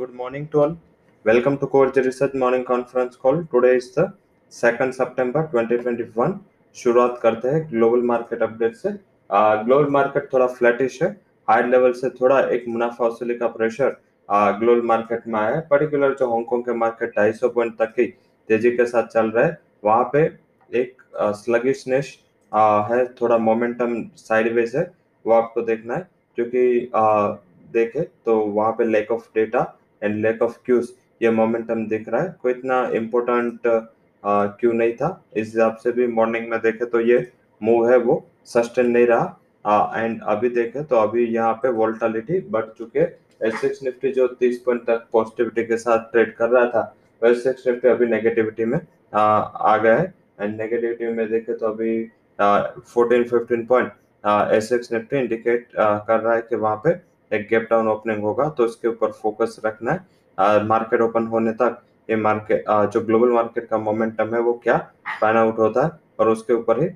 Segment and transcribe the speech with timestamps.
[0.00, 0.70] Good morning to all.
[1.24, 3.40] Welcome to Core Research Morning Conference Call.
[3.54, 4.04] Today is the
[4.52, 6.36] 2nd September 2021.
[6.76, 8.92] शुरुआत करते हैं global market update से।
[9.64, 11.08] Global market थोड़ा flattish है।
[11.48, 13.96] High level से थोड़ा एक मुनाफा वसूली का प्रेशर
[14.60, 18.06] ग्लोबल मार्केट में आया है। पर्टिकुलर जो हांगकांग के मार्केट 250 पॉइंट तक की
[18.48, 20.22] तेज़ी के साथ चल रहा है। वहाँ पे
[20.70, 21.02] एक
[21.42, 22.16] स्लगिशनेस
[22.90, 24.90] है। थोड़ा मोमेंटम साइडवेज है।
[25.26, 26.90] वो आपको देखना है। क्योंकि
[27.72, 29.60] देखे तो वहाँ पे lack of data
[30.02, 30.88] and lack of cues
[31.22, 33.60] ये मोमेंटम दिख रहा है। कोई इतना इम्पोर्टेंट
[34.22, 37.26] क्यू नहीं था। इस हिसाब से भी मॉर्निंग में देखे तो ये
[37.60, 39.36] मूव है वो सस्टेन नहीं रहा।
[39.96, 43.00] एंड अभी देखे तो अभी यहाँ पे वोल्टालिटी बढ़ चुके।
[43.40, 46.82] एसएक्स निफ्टी जो 30 पॉइंट तक पॉजिटिविटी के साथ ट्रेड कर रहा था
[47.22, 48.78] एस निफ्टी अभी नेगेटिविटी में
[49.14, 52.02] आ, आ गया है। एंड नेगेटिविटी में देखे तो अभी
[52.38, 53.92] fourteen fifteen point
[54.54, 56.94] S X Nifty indicate कर रहा है कि वहाँ पे
[57.30, 61.80] एक गैप डाउन ओपनिंग होगा तो इसके ऊपर फोकस रखना है। मार्केट ओपन होने तक
[62.08, 64.76] ये मार्केट जो ग्लोबल मार्केट का मोमेंटम है वो क्या?
[65.20, 65.90] पैन आउट होता है
[66.20, 66.88] और उसके ऊपर ही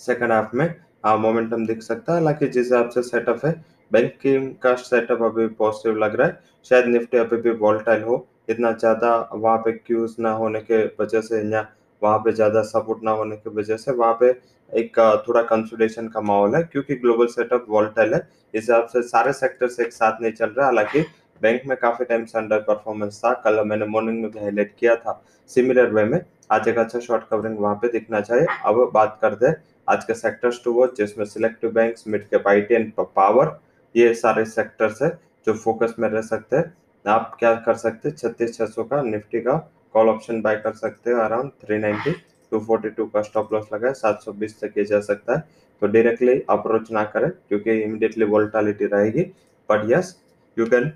[0.00, 0.74] सेकंड हाफ़ में
[1.18, 3.52] मोमेंटम दिख सकता है। हालाँकि जिस हिसाब से सेटअप है
[3.90, 6.38] बैंकिंग का सेटअप अभी पॉजिटिव लग रहा है।
[6.70, 11.20] शायद निफ्टी अभी भी वॉल्टाइल हो, इतना ज़्यादा वहाँ पे क्यूज ना होने के वजह
[11.20, 11.66] से या
[12.02, 14.30] वहाँ पे ज़्यादा सपोर्ट ना होने की वजह से वहाँ पे
[14.72, 14.98] एक
[15.28, 19.80] थोड़ा कंसोलिडेशन का माहौल है, क्योंकि ग्लोबल सेटअप वॉल्टाइल है। इस हिसाब से सारे सेक्टर्स
[19.80, 21.00] एक साथ नहीं चल रहा, हालाँकि
[21.40, 24.94] बैंक में काफ़ी टाइम से अंडर परफॉर्मेंस था। कल मैंने मॉर्निंग में भी हाईलाइट किया
[24.96, 26.20] था। सिमिलर वे में
[26.52, 30.14] आज एक अच्छा शॉर्ट कवरिंग वहाँ पे दिखना चाहिए। अब बात करते हैं आज के
[30.14, 33.58] सेक्टर्स टू वॉच जिसमें selective banks mid cap IT and power
[33.94, 35.08] ये सारे सेक्टर्स है
[35.46, 36.72] जो फोकस में रह सकते हैं।
[37.04, 38.16] आप क्या कर सकते हैं?
[38.16, 39.56] छत्तीस छह सौ का, निफ्टी का
[39.94, 42.12] कॉल ऑप्शन बाय कर सकते हैं around three ninety
[42.52, 45.34] two forty two का स्टॉप लॉस लगा है सात सौ बीस तक किया जा सकता
[45.34, 45.40] है।
[45.82, 49.22] तो डायरेक्टली अप्रोच ना करें, क्योंकि इमिडिएटली वोल्टालिटी रहेगी।
[49.68, 50.16] But yes
[50.56, 50.88] you can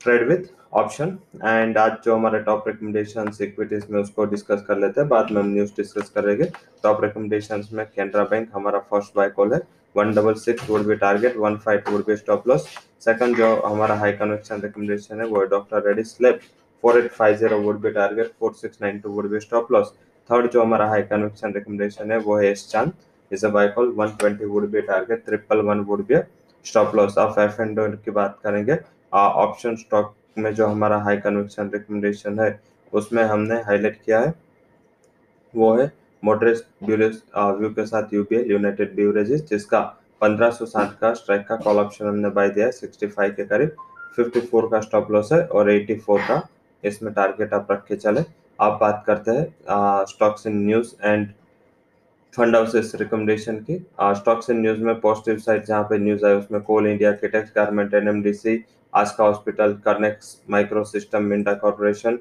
[0.00, 5.00] trade with option and आज जो हमारे टॉप रिकमेंडेशन इक्विटीज में उसको डिस्कस कर लेते
[5.00, 6.44] हैं, बाद में हम न्यूज़ डिस्कस करेंगे।
[6.82, 9.60] टॉप रिकमेंडेशन में कैनरा बैंक हमारा फ़र्स्ट बाय कॉल है
[9.94, 12.66] one double six would be target one five would be stop loss
[13.04, 16.40] second जो हमारा हाई कन्वेक्शन रिकमेंडेशन है, वो है doctor Reddy's lab
[16.84, 19.92] four eight five zero would be target four six nine two would be stop loss
[20.30, 22.92] third जो हमारा high conviction recommendation है, वो है S Chand
[23.30, 26.16] is a buy call 120 would be target triple one would be
[26.66, 28.78] stop loss of F and की बात करेंगे
[29.12, 32.60] option stock में जो हमारा हाई कन्वेक्शन रिकमेंडेशन है,
[32.92, 34.34] उसमें हमने हाईलाइट किया है।
[35.54, 35.90] वो है
[36.22, 39.80] मॉडरेट व्यू के साथ यूपीएल यूनाइटेड ब्यूरेजेस जिसका
[40.22, 43.76] 1560 का स्ट्राइक का कॉल ऑप्शन हमने बाय दिया है 65 के करीब।
[44.18, 46.40] 54 का स्टॉप लॉस है और 84 का
[46.84, 48.24] इसमें टारगेट आप रख के चले।
[48.58, 51.28] आप बात करते हैं stocks in news and
[52.34, 56.60] fund houses recommendation की। स्टॉक्स इन न्यूज़ में पॉजिटिव साइड जहाँ पे न्यूज़ आए, उसमें
[56.62, 62.18] कोल India Kitex garment NMDC Aska hospital Kernex micro system Minda corporation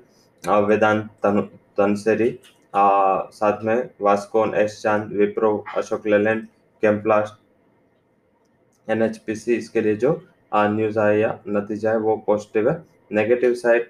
[0.68, 1.09] Vedanta
[1.78, 2.30] तनसेरी
[2.75, 6.45] साथ में वास्कोन एस चाँद विप्रो अशोक लेलैंड
[6.84, 7.34] कैम्प्लास्ट
[8.88, 10.12] एनएचपीसी इसके लिए जो
[10.53, 12.75] न्यूज़ आया या नतीजा है, वो पॉजिटिव है।
[13.13, 13.90] नेगेटिव साइड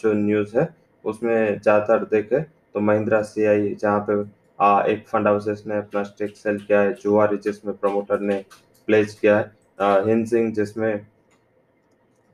[0.00, 0.68] जो न्यूज़ है
[1.04, 4.22] उसमें ज़्यादातर देखे तो महिंद्रा सी आई जहाँ पे
[4.60, 8.44] आ, एक फंड हाउसेस ने अपना स्टेक सेल किया है जुआरी जिसमें प्रमोटर ने
[8.88, 11.06] प्लेस किया है हिंसिंग जिसमें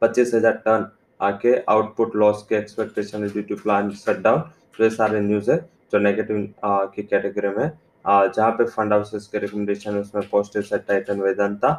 [0.02, 0.86] पच्चीस हज़ार टन
[1.20, 4.40] आके आउटपुट लॉस के expectation due to plan shut down
[4.76, 5.56] तो ये सारे न्यूज़ है
[5.92, 7.70] जो नेगेटिव की कैटेगरी में
[8.04, 11.70] जहाँ पे फंड हाउसेस के रिकमेंडेशन उसमें पॉजिटिव से टाइटन वेदांता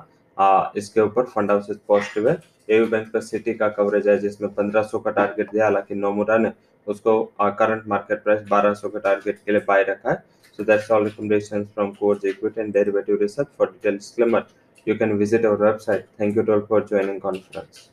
[0.78, 2.36] इसके ऊपर फंड हाउसेस पॉजिटिव है।
[2.70, 6.52] एवी बैंक का सिटी का कवरेज है, जिसमें 1500 का टारगेट दिया, हालाँकि नोमुरा ने
[6.88, 10.16] उसको करंट मार्केट प्राइस बारह सौ के टारगेट के लिए बाय रखा है।
[10.60, 14.46] So that's all recommendations from course equity and derivative research for details disclaimer
[14.88, 17.90] you can visit our website thank you all for joining conference